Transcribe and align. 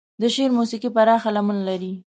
د 0.21 0.23
شعر 0.33 0.51
موسيقي 0.57 0.89
پراخه 0.95 1.29
لمن 1.35 1.57
لري. 1.67 1.93